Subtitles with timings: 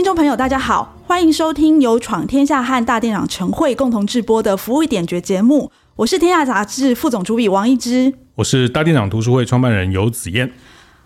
[0.00, 5.70] 听众朋友，大家好，欢迎收听由闯天下和大店长陈慧共同制播的《服务点绝》节目。
[5.94, 10.50] 我是天下杂志副总主笔王一之，我是大店长图书会创办人游子燕。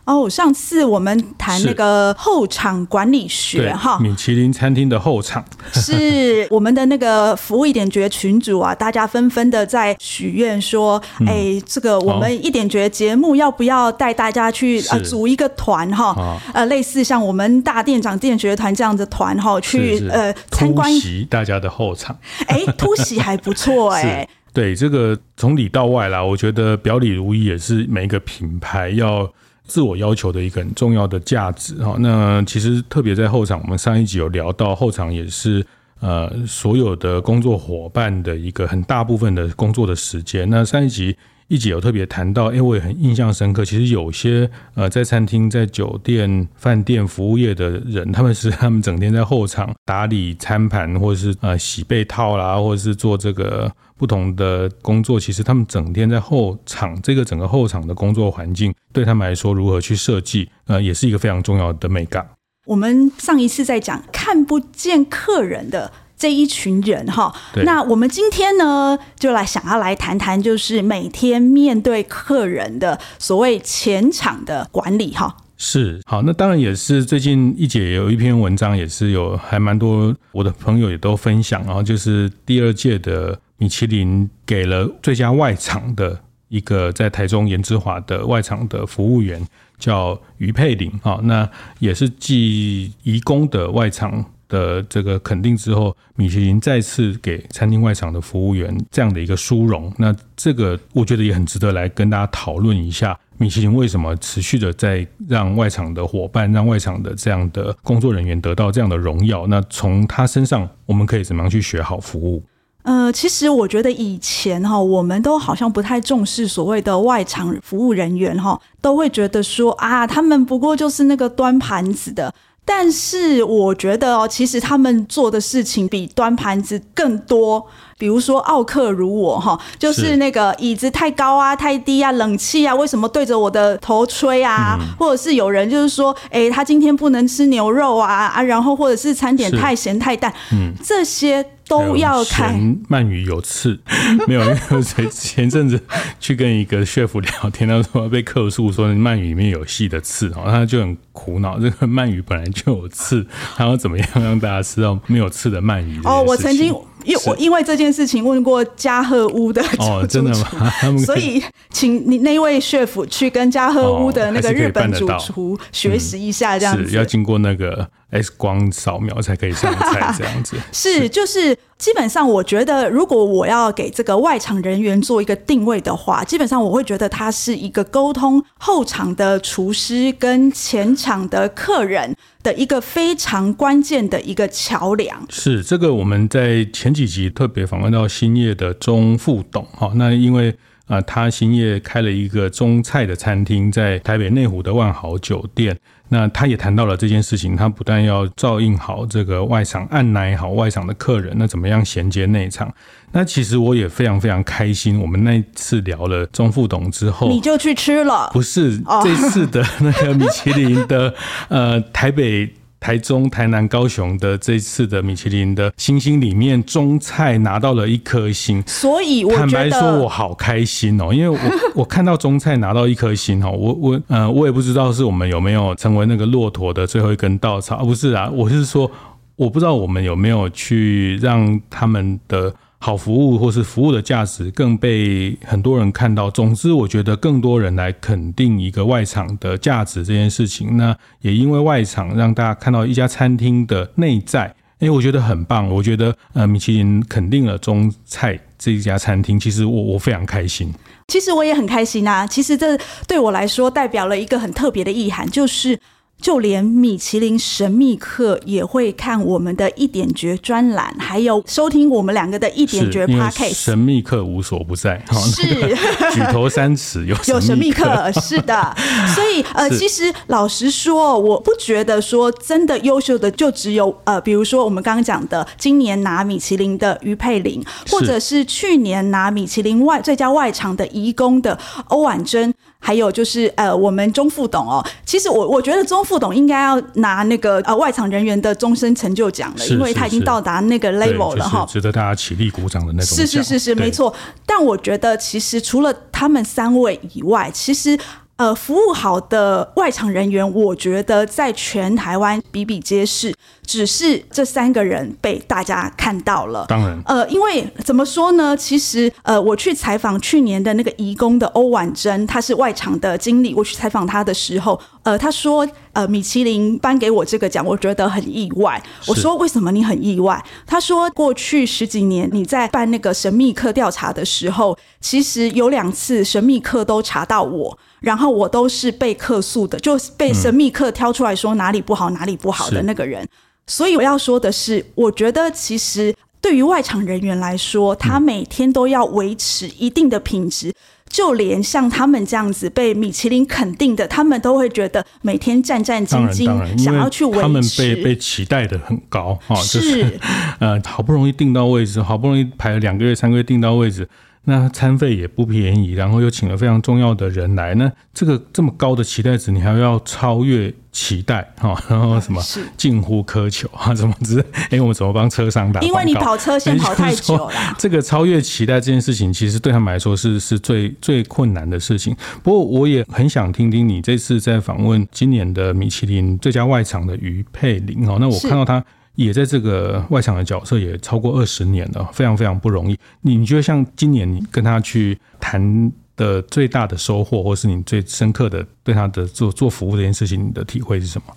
[0.05, 5.43] 哦，上次我们谈那个后场管理学哈，米其林餐厅的后场。
[5.73, 11.27] 是我们的那个服务一点绝群主啊，大家纷纷的在许愿说，哎、嗯。
[11.27, 20.91] 欸，这个我们一点绝节目要不要带大家去呃组一个团哈，呃，类似像我们大店长店绝团这样的团哈，去呃参观。
[20.93, 22.15] 突袭大家的后场，
[22.47, 29.33] 哎、欸，突袭还不错 哎、欸，对，这个从里到外啦，我觉得表里如一也是每一个品牌要。
[29.67, 35.65] 自我要求的一个很重要的价值哈，那其实特别在后场，我们上一集有聊到后场也是
[36.01, 40.49] 呃所有的工作伙伴的一个很大部分的工作的时间。
[40.51, 41.17] 那上一集
[41.49, 43.65] 一集有特别谈到，哎，我也很印象深刻。
[43.65, 53.73] 其实有些呃在餐厅、在酒店、饭店服务业的人，他们是 他们整天在后场打理餐盘，或者是呃洗被套啦，或者是做这个。
[53.97, 62.29] 不同的工作，其实他们整天在后场，这个整个后场的工作环境，对他们来说如何去设计，呃，也是一个非常重要的美感。
[62.67, 65.91] 我们上一次在讲看不见客人的
[66.25, 67.31] 这一群人哈，
[67.67, 75.37] 那我们今天呢，就来想要来谈谈，就是每天面对客人的所谓前场的管理哈。
[75.59, 83.39] 是，好，那当然也是最近一姐有一篇文章，也是有还蛮多我的朋友也都分享，然后就是第二届的。
[83.59, 86.19] 米其林给了最佳外场的
[86.49, 89.47] 一个在台中颜之华的外场的服务员，
[89.79, 91.21] 叫于佩玲啊。
[91.23, 91.49] 那
[91.79, 99.93] 也是继移工的外场的这个肯定之后，米其林再次给餐厅外场的服务员这样的一个殊荣。
[99.99, 109.47] 那这个我觉得也很值得来跟大家讨论一下，米其林为什么持续的在让外场的伙伴、让外场的这样的工作人员得到这样的荣耀？
[109.47, 112.43] 那从他身上我们可以怎么样去学好服务？
[112.83, 122.35] 呃，其实我觉得以前哈，我们都好像不太重视所谓的外场服务人员哈，都会觉得说啊，他们不过就是那个端盘子的。
[122.65, 127.67] 但是我觉得哦，其实他们做的事情比端盘子更多。
[127.97, 134.77] 比如说奥克如我哈，就是那个椅子太高啊、太低啊、冷气啊，为什么对着我的头吹啊？
[134.81, 142.55] 嗯、或者是有人就是说，哎、欸，他今天不能吃牛肉啊啊，然后或者是餐点太咸太淡，嗯，这些都要看。
[142.89, 143.79] 鳗鱼有刺，
[144.29, 144.41] 没有？
[144.43, 145.81] 因为前前阵子
[146.21, 153.27] 去跟一个 chef 聊天，他说被客诉说鳗鱼里面有细的刺，然后他就很苦恼，这个鳗鱼本来就有刺，
[153.57, 156.01] 他要怎么样让大家吃到没有刺的鳗鱼？
[156.05, 156.75] 哦，我曾经。
[157.05, 160.73] 因我因为这件事情问过嘉禾屋的哦， 真的吗？
[161.05, 185.27] 所以请你那位 chef 去跟嘉禾屋的那个日本主厨学习一下，这样子、嗯、要经过那个 X 光扫描才可以上菜， 这样子是就是基本上我觉得，如果我要给这个外场人员做一个定位的话，基本上我会觉得他是一个沟通后场的厨师跟前场的客人的一个非常关键的一个桥梁。
[185.29, 190.55] 是这个我们在前几集特别访问到兴业的钟副董哈，那因为
[190.87, 195.77] 啊他兴业开了一个中菜的餐厅，在台北内湖的万豪酒店。
[196.09, 202.73] 那他也谈到了这件事情，他不但要照应好这个外场，按奶好外场的客人，那怎么样衔接内场？
[203.13, 205.01] 那其实我也非常非常开心。
[205.01, 208.31] 我们那次聊了钟副董之后，你就去吃了？
[208.33, 211.15] 不是，这次的那个米其林的
[211.49, 212.53] 呃台北。
[212.85, 221.39] 台中、台南、高雄的这次的米其林的星星里面，中菜拿到了一颗星，所以我坦白说，我好开心哦，因为我
[221.77, 228.91] 我看到中菜拿到一颗星哦，我我呃，我也不知道是我们有没有成为那个骆驼的最后一根稻草，不是啊，我是说，
[229.37, 232.55] 我不知道我们有没有去让他们的。
[232.85, 236.31] 好服务或是服务的价值更被很多人看到。
[236.31, 240.77] 总之，我觉得更多人来肯定一个外场的价值这件事情。
[240.77, 245.67] 那也因为外场让大家看到一家餐厅的内在，哎，我觉得很棒。
[245.71, 250.71] 我觉得呃，米其林肯定了中菜这一家餐厅，其实我我非常开心。
[251.09, 252.27] 其实我也很开心啊。
[252.27, 252.79] 其实这
[253.09, 255.81] 对我来说代表了一个很特别的意涵，就是。
[256.21, 263.53] 就连米其林神秘客也会看我们的一点绝专栏，还有收听我们两个的一点绝 Podcast。
[263.55, 265.77] 神秘客无所不在，是、那个、
[266.13, 268.75] 举头三尺有有神秘客， 是的。
[269.15, 281.59] 所以呃，其实老实说，我不觉得说真的优秀的就只有呃，比如说我们刚刚讲的今年拿米其林的于佩玲，或者是去年拿米其林外最佳外场的颐宫的
[281.89, 282.55] 欧婉珍。
[282.85, 293.17] 还有就是呃，我们钟副董哦，其实我我觉得钟副董应该要拿那个呃外场人员的终身成就奖了，因为他已经到达那个 level 了哈，值得大家起立鼓掌的那种。
[293.17, 294.15] 是是是是，没错。
[294.45, 297.99] 但我觉得其实除了他们三位以外，其实。
[298.37, 303.33] 呃，服务好的外场人员，我觉得在全台湾比比皆是，
[303.65, 306.67] 只是这三个人被大家看到了。
[306.69, 308.57] 当然，呃，因为怎么说呢？
[308.57, 313.55] 其实，呃，我去采访去年的那个移工的欧婉珍，她是外场的经理。
[313.55, 318.83] 我去采访她的时候，呃，他说，呃，米其林颁给我这个奖，我觉得很意外。
[319.07, 320.43] 我说，为什么你很意外？
[320.67, 327.79] 他说，过去十几年你在办那个神秘客调查的时候，其实有两次神秘客都查到我。
[328.01, 333.27] 然后我都是被客诉的，就被神秘客挑出来说哪里不好，哪里不好的那个人。
[333.67, 340.71] 所以我要说的是，我觉得其实对于外场人员来说，他每天都要维持一定的品质。
[341.11, 347.41] 就连像他们这样子被米其林肯定的，他们都会觉得每天战战兢兢，想要去维持。
[347.41, 350.19] 他们被被期待的很高啊，就是
[350.59, 354.09] 呃，好不容易订到位置，好不容易排了两个月、三个月订到位置。
[354.45, 362.43] 那餐费也不便宜，然后又请了非常重要的人来，那这个这么高的期待值，你还要超越期待哈，然后什么
[362.77, 363.95] 近乎苛求啊？
[363.95, 364.45] 怎么子？
[364.53, 365.81] 哎、欸，我们怎么帮车商打？
[365.81, 367.51] 因为你跑车先跑太久了。
[367.79, 372.15] 这个超越期待这件事情，其实对他们来说是是最最困难的事情。
[372.43, 378.19] 不过我也很想听听你这次在访问今年的米其林最佳外场的于佩玲哦。
[378.21, 378.85] 那我看到他。
[379.15, 382.99] 也在这个外场的角色也超过二十年了，非常非常不容易。
[383.23, 391.35] 你你觉得像今年你跟他去谈的最大的收获，或是你最深刻的对他的做做服务这件事情，你的体会是什么？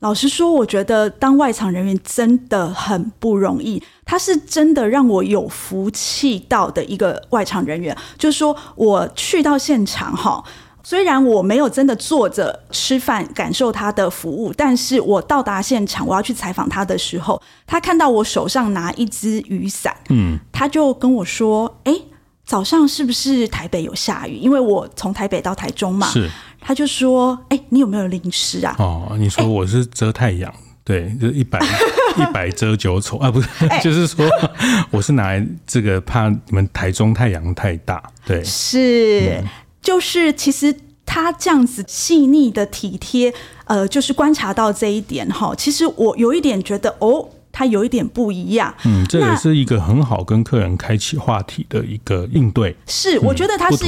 [0.00, 3.82] 老实说，我觉得当外场人员真的很不容易。
[4.04, 10.42] 他是真的让我有福气到的一个外场人员，就是说我去到现场哈。
[10.82, 21.94] 虽然我没有真的坐着吃饭感受他的服务，但是我到达现场，我要去采访他的时候，他看到我手上拿一支雨伞，嗯，他就跟我说：“哎，
[22.46, 24.36] 早上是不是台北有下雨？
[24.36, 26.30] 因为我从台北到台中嘛。”是，
[26.60, 30.52] 他就说：“哎，你有没有淋湿啊？”哦，你说我是遮太阳，
[30.84, 31.58] 对，就一百
[32.16, 33.48] 一百遮九丑啊，不是，
[33.82, 34.26] 就是说
[34.90, 39.40] 我是拿来这个怕你们台中太阳太大，对，是。
[39.42, 39.48] 嗯
[39.82, 40.74] 就是其实
[41.06, 43.32] 他这样子细腻的体贴，
[43.64, 45.54] 呃，就是观察到这一点哈。
[45.56, 48.74] 其实我有一点觉得，哦，他有一点不一样。
[48.84, 52.76] 嗯，这也是一个很好跟客人开启话题的一个应对。
[52.86, 53.86] 是，我觉得他是，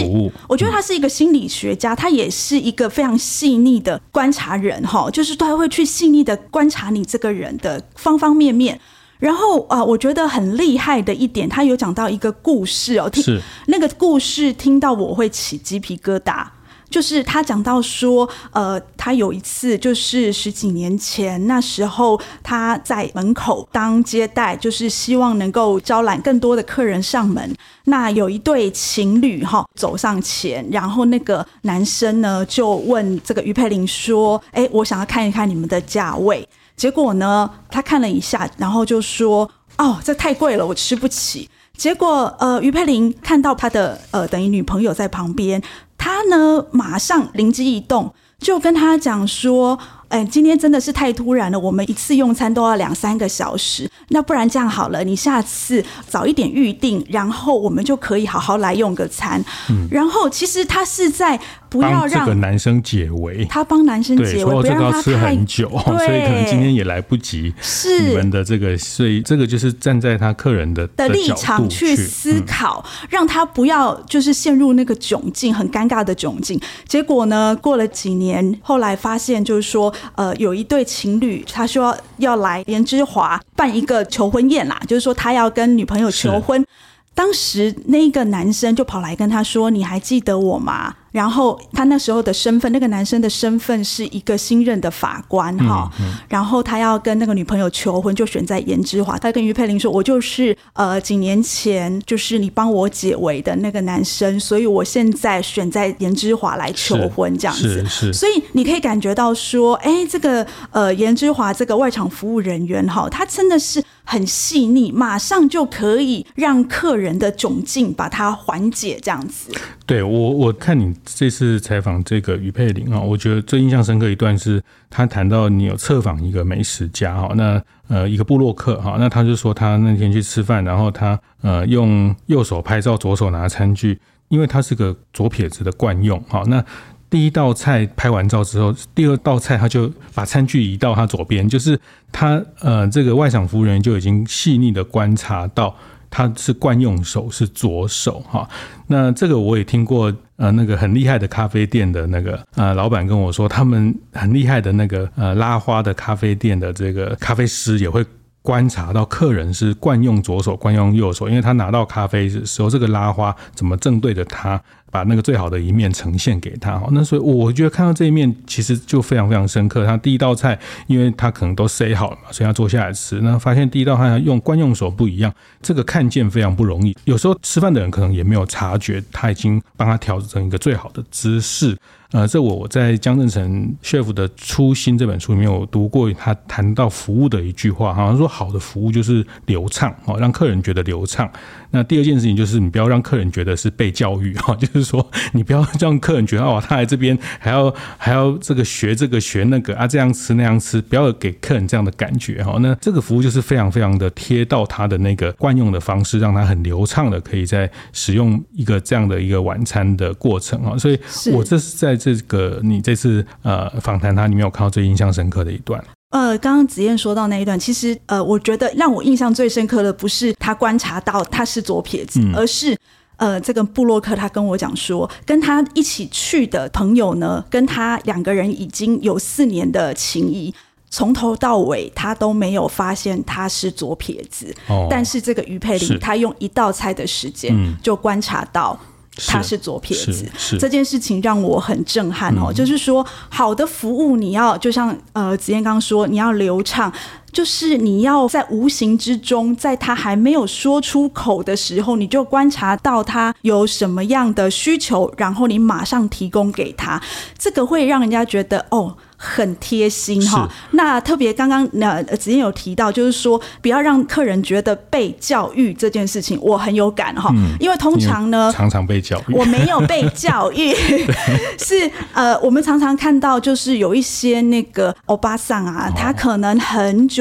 [0.48, 5.10] 我觉得他是一个心理学家，他也是一个非常细腻的观察人哈。
[5.10, 8.80] 就是他会去细腻的观察你这个人的方方面面。
[9.20, 16.44] 然后啊、呃，我觉得很厉害的一点，他有讲到一个故事哦，听那个故事听到我会起鸡皮疙瘩。
[16.90, 27.54] 就是他讲到说，呃，他有一次就是十几年前，那时候他在门口当接待，就是希望能够招揽更多的客人上门。
[27.84, 36.44] 那有一对情侣哈走上前，然后那个男生呢就问这个于佩玲说：“哎，我想要看一看你们的价位。”
[36.76, 45.62] 结果呢，他看了一下，然后就说：“哦，这太贵了，我吃不起。”结果，呃，于佩玲看到他的呃等于女朋友在旁边，
[45.96, 49.78] 他呢马上灵机一动，就跟他讲说。
[50.10, 59.40] 哎，今天真的是太突然了，我们一次用餐都要两三个小时，那不然这样好了，你下次早一点预定，然后我们就可以好好来用个餐。
[59.68, 61.38] 嗯，然后其实他是在
[61.70, 67.54] 不要让这个男生解围，他帮男生解围，不要让他吃很久， 所以可能今天也来不及。
[67.62, 76.60] 是你们的这个，所以这个就是站在他客人的的立场去思考，嗯，让他不要就是陷入那个窘境，很尴尬的窘境。
[76.86, 79.94] 结果呢，过了几年，后来发现就是说。
[80.16, 86.66] 呃，有一对情侣，他说要来莲之华办一个求婚宴啦，就是说他要跟女朋友求婚。
[87.14, 95.90] 当时那个男生就跑来跟他说：“你还记得我吗？”然后他那时候的身份，那个男生的身份是一个新任的法官哈。
[95.98, 99.18] 嗯嗯、然后他要跟那个女朋友求婚，就选在颜之华。
[99.18, 108.12] 他跟于佩玲说：“我就是呃几年前就是你帮我解围的那个男生，所以我现在选在颜之华来求婚这样子。”是。
[108.12, 119.52] 所以你可以感觉到说，哎，这个呃颜之华这个外场服务人员哈，他真的是很细腻，马上就可以让客人的窘境把它缓解这样子。
[119.86, 120.92] 对我，我看你。
[121.04, 136.42] 这次采访这个于佩玲啊，我觉得最印象深刻一段是，他谈到你有策访一个美食家哈，那呃一个部落客哈，那他就说他那天去吃饭，然后他呃用右手拍照，左手拿餐具，因为他是个左撇子的惯用哈。
[136.48, 136.64] 那
[137.10, 141.78] 第一道菜拍完照之后，第二道菜他就把餐具移到他左边，就是
[142.10, 145.74] 他呃这个外场服务员就已经细腻的观察到。
[146.12, 148.48] 他是惯用手是左手哈，
[148.88, 158.04] 那这个我也听过，呃，那个很厉害的咖啡店的那个呃老板跟我说，他们很厉害的那个呃拉花的咖啡店的这个咖啡师也会。
[158.42, 164.58] 观察到客人是惯用左手，惯用右手，因为他拿到咖啡的时候，这个拉花怎么正对着他，
[164.90, 166.82] 把那个最好的一面呈现给他。
[166.90, 169.86] 那所以我觉得看到这一面，其实就非常非常深刻。
[169.86, 173.20] 他第一道菜，因为他可能都塞好了嘛，所以他坐下来吃。
[173.20, 175.32] 那发现第一道菜用惯用手不一样，
[175.62, 176.96] 这个看见非常不容易。
[177.04, 181.76] 有时候吃饭的人可能也没有察觉，他已经帮他调整一个最好的姿势。
[182.12, 191.30] 呃，这我我在江正成 chef 的初心这本书里面有读过，他谈到服务的一句话，好像说好的服务就是流畅哦，让客人觉得流畅。
[191.70, 202.56] 那第二件事情就是你不要让客人觉得是被教育哈，就是说你不要让客人觉得哦，他来这边还要还要这个学这个学那个啊，这样吃那样吃，不要给客人这样的感觉哈。
[202.60, 210.76] 那这个服务就是非常非常的贴到他的那个惯用的方式，让他很流畅的可以在使用一个这样的一个晚餐的过程啊。
[210.76, 210.98] 所以
[211.32, 215.82] 我这是在这个你这次呃访谈他里面有看到最印象深刻的一段。
[216.10, 222.76] 呃，刚刚子燕说到那一段，其实呃，我觉得让我印象最深刻的不是他观察到他是左撇子，嗯、而是
[223.20, 230.52] 呃，这个布洛克他跟我讲说，跟他一起去的朋友呢，跟他两个人已经有四年的情谊，
[230.88, 238.78] 从头到尾他都没有发现他是左撇子，哦、但是这个于佩玲，他用一道菜的时间就观察到。
[239.26, 239.58] 他是。
[239.58, 240.24] 左撇子，
[240.58, 242.46] 这件事情让我很震撼哦。
[242.48, 246.90] 嗯、就是说，好的服务你要就像呃子燕刚刚说，你要流畅，
[247.32, 257.00] 就是你要在无形之中，在他还没有说出口的时候，你就观察到他有什么样的需求，然后你马上提供给他，
[257.38, 258.96] 这个会让人家觉得哦。
[259.22, 270.74] 很贴心哈，那特别刚刚那子燕有提到，就是说不要让客人觉得被教育这件事情，我很有感哈，因为通常呢，常常被教育，我没有被教育，
[271.60, 277.19] 是呃，我们常常看到就是有一些那个欧巴桑啊，他可能很久，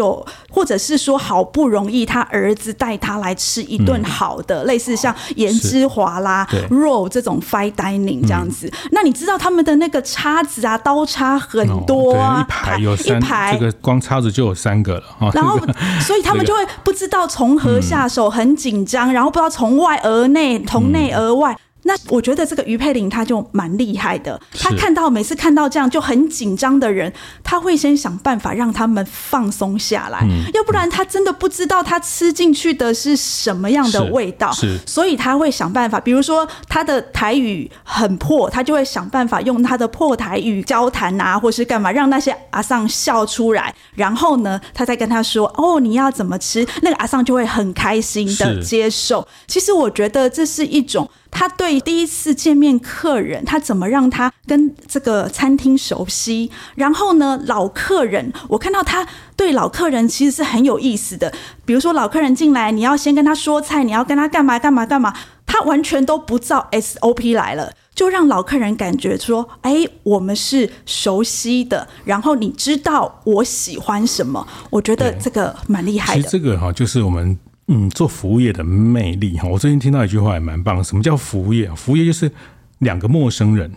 [0.50, 11.68] 或者是说好不容易他儿子带他来吃一顿好的，类似像颜之华啦、肉这种 fine dining 这样子，那你知道他们的那个叉子啊，刀叉很。
[11.86, 15.04] 多啊，一排有三排，这个光叉子就有三个了。
[15.18, 15.32] 哈。
[15.34, 15.58] 然后，
[16.02, 21.58] 所以他们就会不知道从何下手，很紧张，然后不知道从外而内，从内而外。
[21.90, 27.12] 那我觉得这个于佩玲她就蛮厉害的，她看到每次看到这样就很紧张的人，
[27.44, 34.52] 她会先想办法让他们放松下来，要不然她真的不知道她吃进去的是什么样的味道，
[34.86, 49.28] 所以她会想办法，比如说她的台语很破，她就会想办法用她的破台语交谈啊，或是干嘛，让那些阿桑笑出来，然后呢，她再跟他说哦，你要怎么吃，那个阿桑就会很开心的接受。
[49.48, 51.10] 其实我觉得这是一种。
[51.32, 56.52] 他对第一次见面客人，他怎么让他跟这个餐厅熟悉？
[56.76, 61.32] 然后呢，老客人，我看到他对老客人其实是很有意思的。
[61.66, 65.14] 比如说，老客人进来，你要先跟他说菜，你要跟他干嘛干嘛干嘛，
[65.46, 74.46] 他完全都不照 SOP 来了，就让老客人感觉说：“哎，我们是熟悉的。”然后你知道我喜欢什么？
[74.70, 76.22] 我觉得这个蛮厉害的。
[76.22, 77.38] 其实这个哈，就是我们。
[77.72, 80.84] 嗯，做服务业的魅力哈，我最近听到一句话也蛮棒。
[80.84, 81.72] 什么叫服务业？
[81.76, 82.32] 服务业就是
[82.80, 83.72] 两个陌生人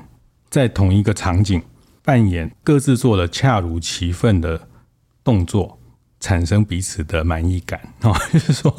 [0.49, 1.61] 在同一个场景
[2.03, 4.67] 扮演各自做的恰如其分的
[5.23, 5.79] 动作，
[6.23, 8.73] 产生彼此的满意感 哦，就是说，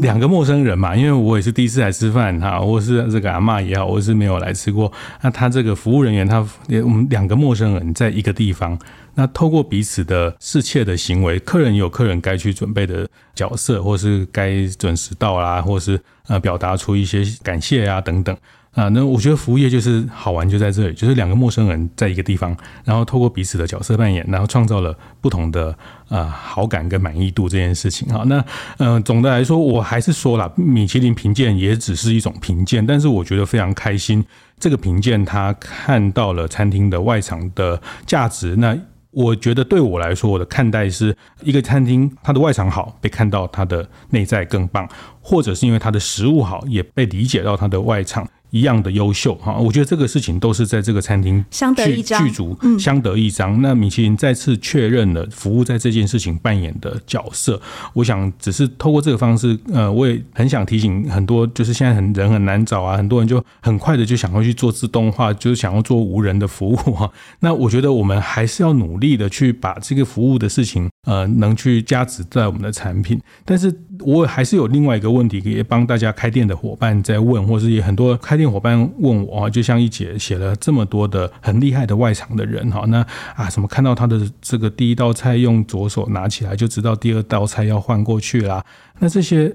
[0.00, 4.90] 两个陌生人嘛，因为我也是第一次来吃饭哈，或是这个阿嬷也好，我是没有来吃过。
[5.20, 6.38] 那他这个服务人员，他
[6.82, 8.78] 我们两个陌生人在一个地方，
[9.14, 18.34] 那透过彼此的侍妾的行为，客人有客人该去准备的角色，或是该准时到啦，或是呃表达出一些感谢啊等等。
[18.72, 25.76] 啊，那我觉得服务业就是好玩，就在这里，就是两个陌生人在一个地方，然后透过彼此的角色扮演，然后创造了不同的
[26.08, 28.08] 呃好感跟满意度这件事情。
[28.10, 28.42] 好，那
[28.78, 34.24] 呃总的来说，我还是说了，米其林评鉴也只是一种评鉴，但是我觉得非常开心，
[34.58, 38.56] 这个评鉴他看到了餐厅的外场的价值。
[38.56, 38.74] 那
[39.10, 44.88] 我觉得对我来说，我的看待是一个餐厅它的外场好，被看到它的内在更棒，
[45.22, 48.28] 或者是因为它的食物好，也被理解到它的外场。
[48.52, 53.62] 一样的优秀哈，我觉得这个事情都是在这个餐厅相得益彰，剧组相得益彰。
[53.62, 57.58] 那米其林再次确认了服务在这件事情扮演的角色。
[57.94, 67.10] 我想只是透过这个方式，呃，我也很想提醒很多，就是现在很人很难找啊，很多人就很快的就想要去做自动化，就是想要做无人的服务哈。
[67.40, 73.18] 那我觉得我们还是要努力的去把这个服务的事情，呃，能去加值在我们的产品。
[73.46, 78.50] 但是我还是有另外一个问题，也帮大家开店的伙伴在问，或是也很多开店。
[78.50, 88.64] 伙伴问我啊，就像一姐写了这么多的很厉害的外场的人哈，那啊，什么看到他的这个第一道菜用左手拿起来就知道第二道菜要换过去啦，
[88.98, 89.54] 那这些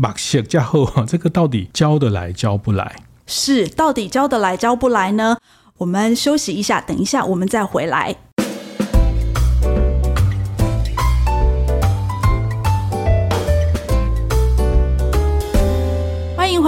[0.00, 2.96] 把写加后，这个到底教得来教不来？
[3.26, 5.36] 是，到底教得来教不来呢？
[5.78, 8.16] 我们休息一下，等一下我们再回来。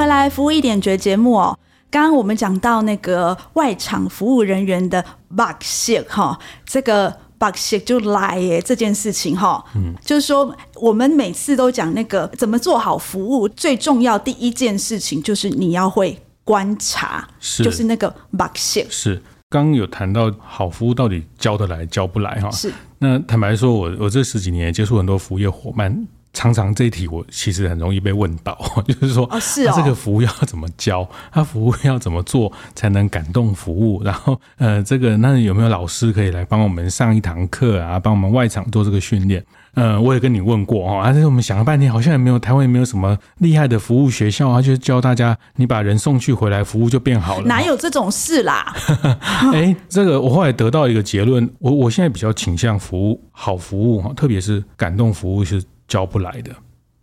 [0.00, 1.58] 回来服务一点绝节目哦。
[1.90, 5.62] 刚刚我们讲到那个外场服务人员的 bug
[6.08, 7.54] 哈，这个 bug
[7.84, 17.62] 就来耶这件事情哈，嗯，就是说我们每次都讲那个怎么做好服务，最重要第一件事情就是你要会观察，是。
[17.62, 19.20] 就是那个 bug 是。
[19.50, 22.72] 刚刚有谈到好服务到底教得来教不来哈，是。
[23.00, 26.06] 那坦白说，我我这十几年接触很多服务业伙伴。
[26.32, 28.56] 常常这一题我其实很容易被问到，
[28.86, 31.06] 就是说，哦，是哦，这个服务要怎么教？
[31.32, 34.02] 他服务要怎么做才能感动服务？
[34.04, 37.98] 然后，呃，这个那有没有老师可以来帮我们上一堂课啊？
[37.98, 39.44] 帮我们外场做这个训练？
[39.74, 47.46] 呃，我也跟你问过哈，但是我们想了半天，好像也没有台湾也没有什么厉害的服务学校啊，就是教大家你把人送去回来，服务就变好了。
[47.46, 48.72] 哪有这种事啦？
[49.52, 55.60] 哎，这个我后来得到一个结论，我我现在比较倾向服务好服务哈，特别是感动服务是。
[55.90, 56.50] 教不来的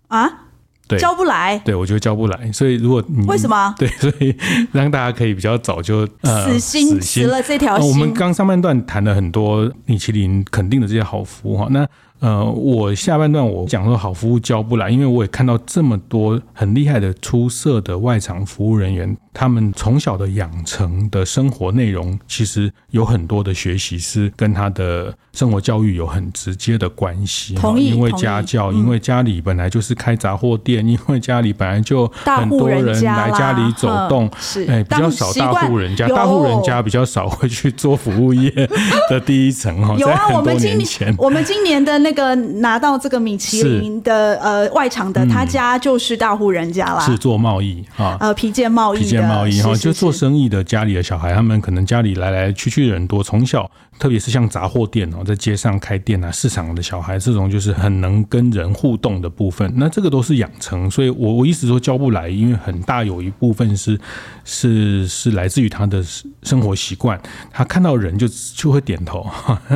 [0.08, 0.28] 啊？
[0.88, 1.60] 对，教不来。
[1.66, 2.52] 对，我觉得教不来。
[2.54, 3.76] 所以如果你为什么？
[3.78, 4.34] 对，所以
[4.72, 7.90] 让大家可以比较早就呃死心，死心了这条心。
[7.90, 11.86] 我们刚上半段谈了很多米其林肯定的这些好服务哈，那。
[12.20, 27.54] 呃，我下半段我讲说好服务教不来，因为我也看到这么多很厉害的出色的外场服务人员，他们从小的养成的生活内容，其实有很多的学习是跟他的生活教育有很直接的关系。
[27.54, 38.50] 同意，因为家教，因为家里本来就是开杂货店， 因为家里本来就很多人来家里走动，是哎比较少大户人家，大户人家比较少会去做服务业
[39.08, 39.94] 的第一层哈。
[40.00, 42.07] 有啊，我们今年我们今年的。
[42.08, 64.00] 那个拿到这个米其林的呃外场的，他家就是大户人家啦，是做贸易啊，呃皮件贸易，皮件贸易哈，就做生意的家里的小孩，他们可能家里来来去去的人多，从小特别是像杂货店哦，在街上开店啊，市场的小孩这种就是很能跟人互动的部分，那这个都是养成，所以我我一直说教不来，因为很大有一部分是
[64.46, 66.02] 是是来自于他的
[66.44, 67.20] 生活习惯，
[67.52, 69.30] 他看到人就就会点头，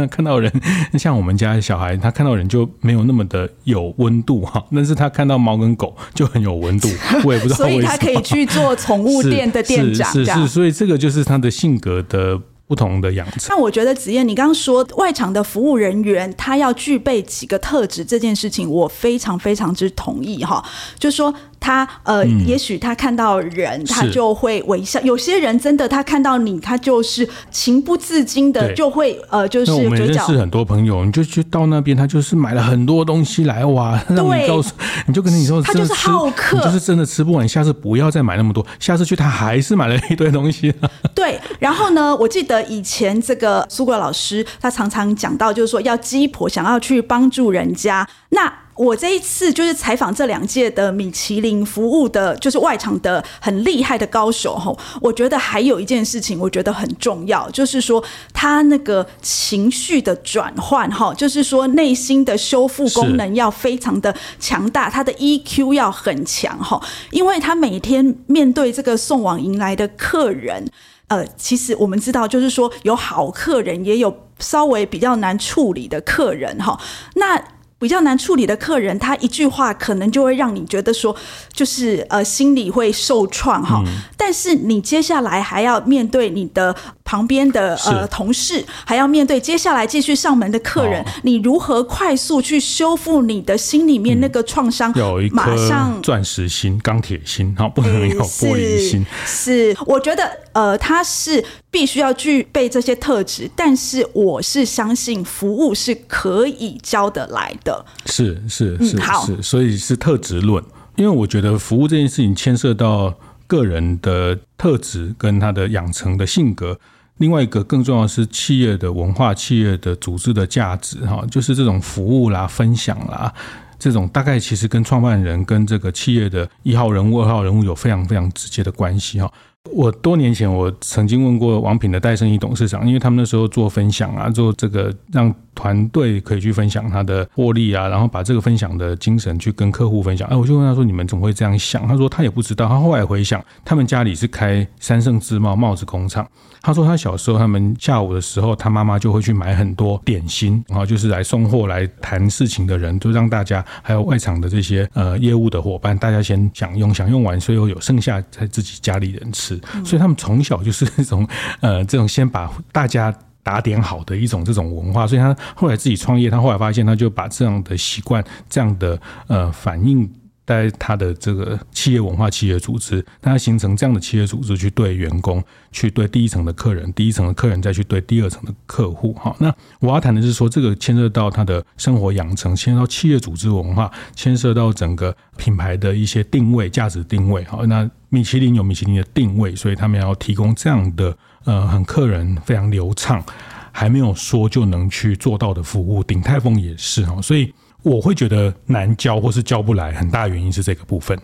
[0.09, 0.49] 看到人
[0.97, 2.09] 像我们家的小孩，他。
[2.20, 6.87] 看到人就没有那么的有温度哈， 但是他看到猫跟狗就很有温度，
[7.23, 7.81] 我也不知道为什么。
[7.81, 13.39] 所以他可以去做宠物店的店长，是 是，是，是，所以这个就是他的性格的不同的养成。
[13.49, 20.63] 那我觉得子燕，你刚刚说外场的服务人员他要具备几个特质这件事情，我非常非常之同意哈，
[20.97, 21.33] 就说。
[21.61, 24.99] 他呃，嗯、也许他看到人，他就会微笑。
[25.01, 34.73] 有些人真的，他看到你，他就是情不自禁的就会呃，就是我们认识很多朋友，你就去到那边，他就是买了很多东西来哇， 让你告诉，
[35.05, 40.73] 你就跟你说，他就是好客，就是真的吃不完，下次不要再买那么多，下次去他还是买了一堆东西。
[41.13, 48.51] 对，然后呢，我记得以前这个苏国老师他常常讲到，就是说要鸡婆想要去帮助人家，那。
[48.83, 54.75] 我这一次就是采访这两届的米其林服务的，就是外场的很厉害的高手哈。
[54.99, 70.67] 我觉得还有一件事情，我觉得很重要，就是说他那个情绪的转换哈，就是说内心的修复功能要非常的强大，他的 EQ 要很强哈，因为他每天面对这个送往迎来的客人，
[71.07, 76.79] 呃，其实我们知道，就是说有好客人，也有稍微比较难处理的客人哈，
[77.13, 77.39] 那。
[77.81, 81.15] 比较难处理的客人，他一句话可能就会让你觉得说，
[81.51, 83.81] 就是呃心里会受创哈。
[83.87, 86.75] 嗯、但是你接下来还要面对你的
[87.11, 94.93] 旁边的呃同事，还要面对接下来继续上门的客人，哦、你如何快速去修复你的心里面那个创伤？
[94.95, 95.53] 有一颗
[96.01, 99.05] 钻石心、钢铁心，哈，不能有玻璃心。
[99.25, 101.43] 是，是，我觉得呃，他是。
[101.71, 107.85] 必须要具备这些特质，但是我是相信服务是可以教得来的。
[108.07, 110.61] 是是是是，所以是特质论。
[110.97, 113.13] 因为我觉得服务这件事情牵涉到
[113.47, 116.77] 个人的特质跟他的养成的性格。
[117.17, 123.31] 另外一个更重要的是企业的文化、企业的组织的价值，哈，就是这种服务啦、分享啦，
[123.77, 129.31] 这种大概其实跟创办人跟这个企业的一号人物、二号人物有非常非常直接的关系，哈。
[129.69, 140.27] 我多年前我曾经问过王品的戴胜益董事长，因为他们那时候做分享啊，做这个让团队可以去分享他的获利啊，然后把这个分享的精神去跟客户分享。
[140.29, 146.27] 哎，我就问他说：“你们怎么会这样想？”他说：“他也不知道。”他后来回想，他们家里是开三圣制帽帽子工厂。
[146.61, 159.50] 他说他小时候，他们下午的时候，他妈妈就会去买很多点心，然后就是来送货来谈事情的人，就让大家还有外场的这些呃业务的伙伴，大家先享用，享用完，所以有剩下在自己家里人吃。
[159.85, 161.27] 所以他们从小就是这种
[161.59, 165.07] 呃，这种先把大家打点好的一种这种文化。
[165.07, 170.07] 所以他后来自己创业，他后来发现，他就把这样的习惯、这样的呃反应，
[170.51, 179.15] 在他的这个企业文化、企业组织，他形成这样的企业组织去对员工、去对第一层的客人，第一层的客人再去对第二层的客户。
[179.17, 187.45] 好，那我要谈的是说，这个牵涉到他的生活养成，牵涉到企业组织文化，牵涉到整个品牌的一些定位、价值定位。
[187.45, 193.23] 好，那米其林有米其林的定位，所以他们要提供这样的呃，很客人非常流畅，
[193.71, 196.03] 还没有说就能去做到的服务。
[196.03, 197.53] 鼎泰丰也是哈，所以。
[197.83, 201.17] 我会觉得难教或是教不来，很大原因是这个部分。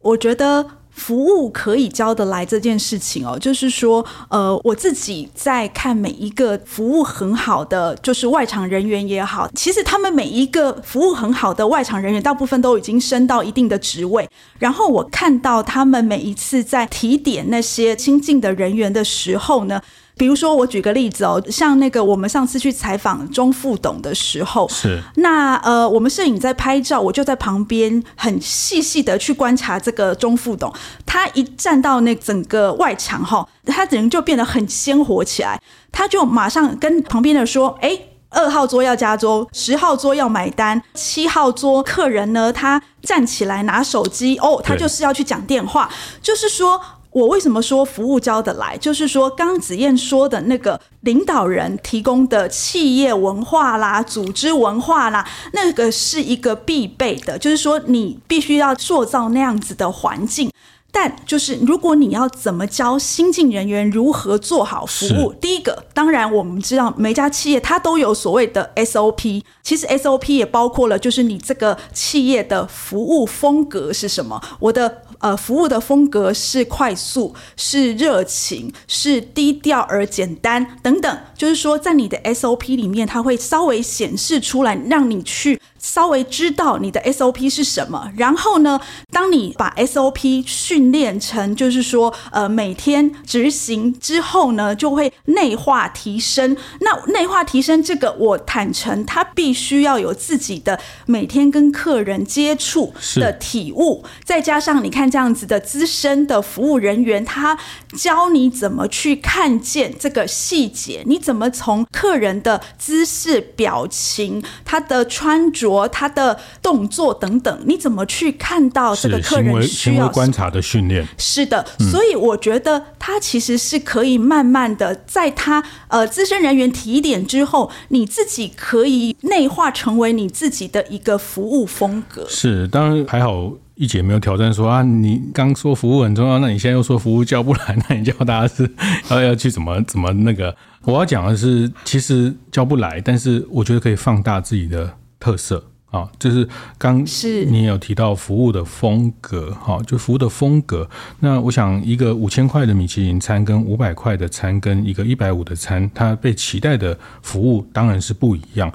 [0.00, 14.28] 我觉得服务可以教得来这件事情哦，就是说，呃，我自己在看每一个服务很好的，就是外场人员也好，其实他们每一个服务很好的外场人员，大部分都已经升到一定的职位。
[14.58, 19.80] 然后我看到他们每一次在提点那些新进的人员的时候呢。
[20.18, 30.74] 比如说，我举个例子哦，像那个我们上次去采访钟副董的时候，是那呃，我们摄影在拍照，我就在旁边很细细的去观察这个钟副董。
[31.06, 35.60] 他一站到那整个外墙哈，他人就变得很鲜活起来，
[35.92, 37.96] 他就马上跟旁边的说：“哎，
[38.30, 45.88] 二号桌要加桌，十号桌要买单，七号桌客人呢，他站起来拿手机哦，他就是要去讲电话，
[46.20, 46.80] 就是说。”
[47.18, 48.76] 我为什么说服务教得来？
[48.78, 57.36] 就是说，刚刚子燕说的那个领导人提供的企业文化啦、组织文化啦，那个是一个必备的。
[57.36, 60.48] 就是说，你必须要塑造那样子的环境。
[60.90, 74.40] 但就是，如果你要怎么教新进人员如何做好服务，第一个，当然我们知道每家企业它都有所谓的 SOP，其实 SOP 也包括了，就是你这个企业的服务风格是什么。
[74.60, 75.02] 我的。
[75.18, 81.18] 呃，服务的风格是快速，是热情，是低调而简单等等。
[81.36, 85.60] 就是说，在你的 SOP 里面，它会稍微显示出来，让你去。
[85.78, 88.80] 稍微知道你的 SOP 是什么，然后呢，
[89.12, 96.56] 当你把 SOP 训练成，就是说，呃，每天执行之后呢，就会内化提升。
[96.80, 107.56] 那内化提升这个，我坦诚，他必须要有自己的每天跟客人接触的体悟，再加上你看这样子的资深的服务人员，他
[107.96, 115.67] 教你怎么去看见这个细节，你怎么从客人的姿势、表情、他的穿着。
[115.88, 121.06] 他的动作等等，你怎么去看到这个客人需要观察的训练？
[121.18, 132.24] 是的，所以我觉得他其实是可以慢慢的，在他呃资深人员提点之后，你自己可以内化成为你自己的一个服务风格。
[132.28, 138.70] 是，当然还好，一姐没有挑战说啊，你刚说服务很重要，那你现在又说服务教不来， 那你教大家是
[139.10, 140.54] 要要去怎么 怎么那个？
[140.84, 144.94] 我要讲的是，其实教不来，但是我觉得可以放大自己的。
[145.18, 150.88] 特色啊，就是刚是你也有提到服务的风格，哈，就服务的风格。
[151.20, 158.70] 那我想，一个五千块的米其林餐跟五百块的餐，跟一个一百五的餐，它被期待的服务当然是不一样。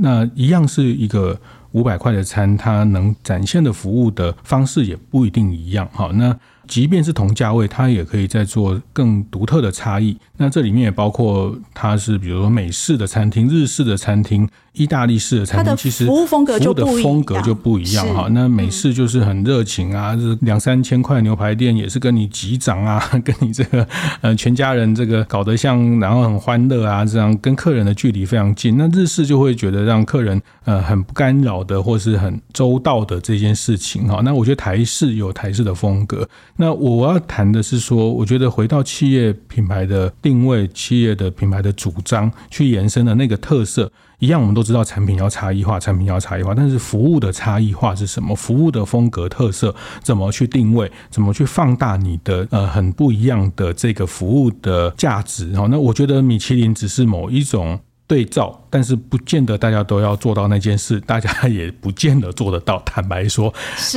[0.00, 1.36] 那一样是一个
[1.72, 6.10] 五百块的餐，它能展现的服务的方式也不一定一样，哈。
[6.14, 10.16] 那即便是同价位，它也可以再做更独特的差异。
[10.36, 17.02] 那这里面也包括它是比如说美式的餐厅、日式的餐厅、意大利式的餐厅，其实服务风格就不一样。
[17.02, 18.28] 风格就不一样哈。
[18.30, 23.86] 那美式就是很热情啊，就是两三千块牛排店也是跟你击掌啊， 跟你这个
[24.20, 28.76] 呃全家人这个搞得像，然后很欢乐啊，这样跟客人的距离非常近。
[28.76, 34.20] 那日式就会觉得让客人呃很不干扰的，或是很周到的这件事情哈。
[34.24, 36.28] 那我觉得台式有台式的风格。
[36.56, 48.36] 那我要谈的是说，我觉得回到企业品牌的定位，企业的品牌的主张去延伸的那个特色，一样，我们都知道产品要差异化，产品要差异化，但是服务的差异化是什么？
[48.36, 50.90] 服务的风格特色怎么去定位？
[51.10, 55.52] 怎么去放大你的呃很不一样的这个服务的价值？
[55.54, 57.80] 哈，那我觉得米其林只是某一种。
[58.12, 62.78] 对照，但是不见得大家都要做到那件事，大家也不见得做得到。
[62.84, 63.50] 坦白说，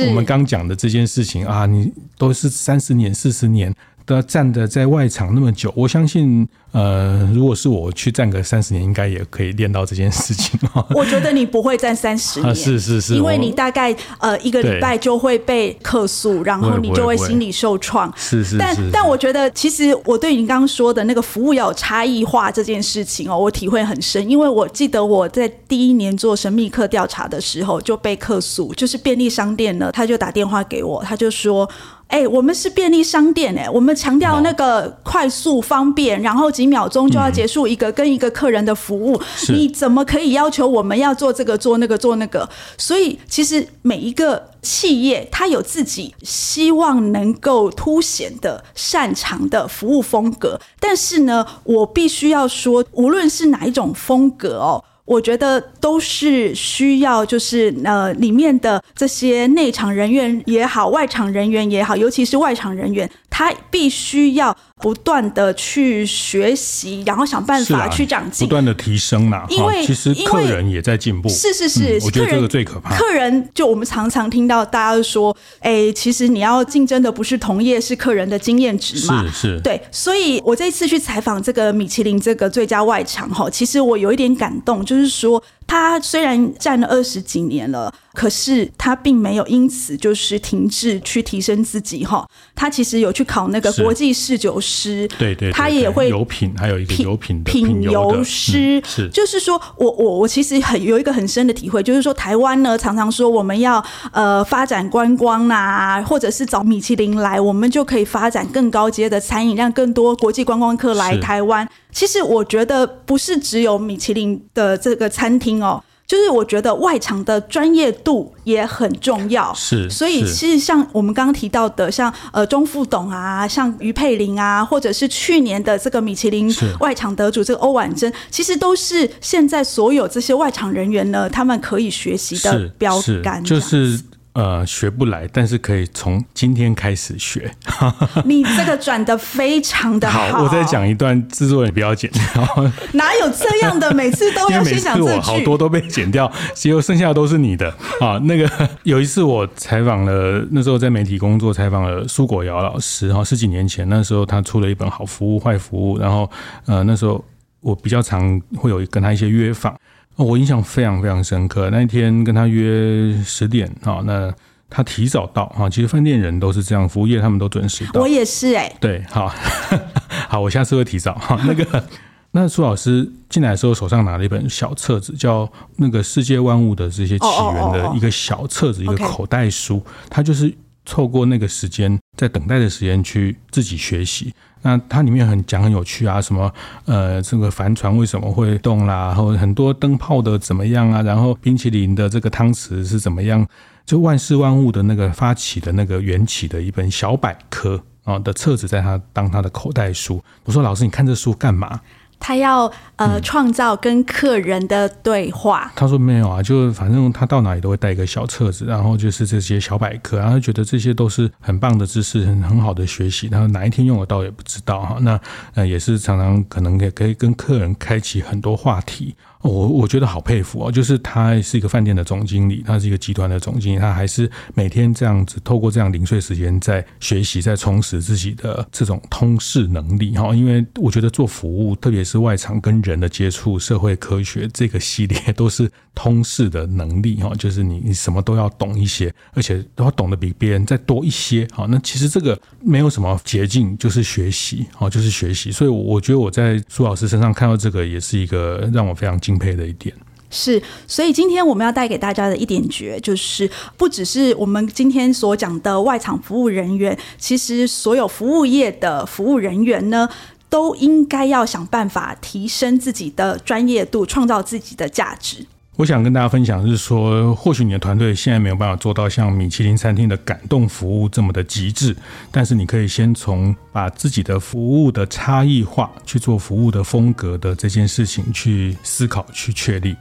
[0.08, 3.74] 我们刚讲的这件事情啊，你都是三十年、四十年。
[4.06, 10.60] 都要站的在外场那么久，我相信，呃，如果是我去站个三十年，应该也可以练到这件事情。
[10.94, 18.12] 我觉得你不会站三十年，是是是，因为你大概呃一个礼拜就会被客诉，然后你就会心理受创。
[18.14, 31.66] 是是，但但我觉得，其实我对你刚刚说的那个服务要有差异化这件事情哦，我体会很深，因为我记得我在第一年做神秘客调查的时候就被客诉，就是便利商店呢，他就打电话给我，他就说。
[32.08, 42.48] 哎、欸，我们是便利商店哎、欸，我们强调那个快速方便，然后几秒钟就要结束一个跟一个客人的服务，你怎么可以要求我们要做这个做那个做那个？
[42.76, 54.82] 所以其实每一个企业它有自己希望能够凸显的擅长的服务风格，但是呢，我必须要说，无论是哪一种风格哦。
[55.04, 64.56] 我觉得都是需要，就是呃，里面的这些内场人员也好，外场人员也好，尤其是外场人员，他必须要。
[64.82, 69.46] 不断的去学习，然后想办法去长进，不断的提升啦。
[69.48, 71.30] 因为其实客人也在进步。
[71.30, 72.94] 是是是，嗯，我觉得这个最可怕。
[72.94, 79.24] 客人就我们常常听到大家说，哎，其实你要竞争的不是同业，是客人的经验值嘛。
[79.28, 79.60] 是是。
[79.62, 87.92] 对，所以我这次去采访这个米其林这个最佳外场哈，其实我有一点感动，就是说他虽然站了二十几年了。
[88.16, 111.68] 可是他并没有因此就是停滞去提升自己哈，他其实有去考那个国际侍酒师，对对，他也会油品，还有一个油品品油师，是，就是说我我我其实很有一个很深的体会，就是说台湾呢常常说我们要呃发展观光啊，或者是找米其林来，我们就可以发展更高阶的餐饮，让更多国际观光客来台湾。
[111.92, 115.82] 其实我觉得不是只有米其林的这个餐厅哦。
[116.06, 134.00] 就是我觉得外场的专业度也很重要，是，所以其实像我们刚刚提到的，像呃钟副董啊，像于佩玲啊，或者是去年的这个米其林外场得主这个欧婉珍，其实都是现在所有这些外场人员呢，他们可以学习的标杆，就是。
[134.36, 137.50] 呃，学不来，但是可以从今天开始学。
[138.26, 140.28] 你这个转的非常的好。
[140.28, 142.70] 好，我再讲一段，制作人不要剪掉。
[142.92, 143.90] 哪有这样的？
[143.94, 145.20] 每次都要 先讲这句。
[145.20, 148.18] 好多都被剪掉，结果剩下的都是你的啊。
[148.24, 153.10] 那个有一次我采访了，那时候在媒体工作，采访了苏果瑶老师。
[153.14, 156.30] 哈，十几年前那时候他出了一本《好服务坏服务》，然后
[156.66, 157.24] 呃那时候
[157.60, 159.74] 我比较常会有跟他一些约访。
[160.24, 164.32] 我印象非常非常深刻，那一天跟他约十点啊，那
[164.70, 165.68] 他提早到啊。
[165.68, 168.00] 其实饭店人都是这样，服务业他们都准时到。
[168.00, 168.76] 我也是哎、欸。
[168.80, 169.32] 对，好，
[170.28, 171.38] 好，我下次会提早哈。
[171.46, 171.84] 那个，
[172.32, 180.54] 那苏老师进来的时候手上拿了一本小册子，叫那个世界万物的这些起源的一个小册子，一个口袋书，他就是。
[180.88, 184.32] 透过那个时间，在等待的时间去自己学习。
[184.66, 186.52] 那它里面很讲很有趣啊，什么
[186.86, 189.06] 呃，这个帆船为什么会动啦？
[189.06, 191.02] 然后很多灯泡的怎么样啊？
[191.02, 193.46] 然后冰淇淋的这个汤匙是怎么样？
[193.84, 200.20] 就万事万物的那个发起的那个缘起的一本小百科啊的册子，在他当他的口袋书。
[200.42, 201.80] 我说老师，你看这书干嘛？
[202.18, 205.70] 他要呃创造跟客人的对话。
[205.76, 213.28] 他说没有啊，就反正他到哪里都会带一个小册子，然后就是这些小百科，然后觉得这些都是很棒的知识，很很好的学习。
[213.30, 214.98] 然后哪一天用得到也不知道哈。
[215.00, 215.20] 那
[215.54, 219.14] 呃也是常常可能也可以跟客人开启很多话题。
[219.42, 230.34] 我我觉得好佩服哦，就是他是一个饭店的总经理，他是一个集团的总经理，他还是每天这样子透过这样零碎时间在学习，在充实自己的这种通识能力哈。
[230.34, 241.46] 因为我觉得做服务，特别是外场跟人的接触、社会科学这个系列，都是通识的能力哈，就是你你什么都要懂一些，而且都要懂得比别人再多一些。
[241.52, 245.52] 哈，那其实这个没有什么捷径，就是学习哦，就是学习。
[245.52, 249.92] 所以我觉得我在苏老师身上看到这个，也是一个让我非常敬佩的一点
[250.30, 260.08] 是，所以今天我们要带给大家的一点诀，就是不只是我们今天所讲的外场服务人员，其实所有服务业的服务人员呢，
[260.48, 265.44] 都应该要想办法提升自己的专业度，创造自己的价值。
[265.76, 271.94] 我想跟大家分享是说，或许你的团队现在没有办法做到像米其林餐厅的感动服务这么的极致，
[272.30, 279.94] 但是你可以先从把自己的服务的差异化去做服务的风格的这件事情去思考、去确立。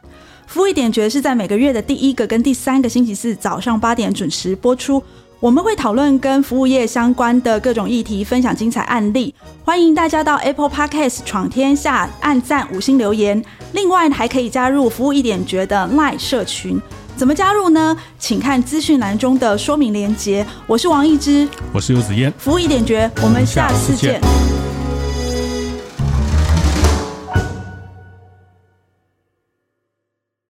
[0.48, 5.04] 服务一点觉得是在每个月的第一个跟第三个星期四早上八点准时播出。
[5.46, 9.32] 我们会讨论跟服务业相关的各种议题，分享精彩案例。
[9.64, 13.46] 欢迎大家到 Apple Podcast 闯天下按赞五星留言。
[13.74, 16.82] 另外还可以加入服务一点觉的 Line 社群。
[17.16, 17.96] 怎么加入呢？
[18.18, 20.44] 请看资讯栏中的说明连结。
[20.66, 22.34] 我是王一之，我是游子嫣。
[22.40, 24.20] 服务一点觉，我们下次见。